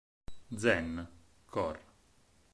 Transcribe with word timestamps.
Zen, 0.61 1.07
cor. 1.51 1.77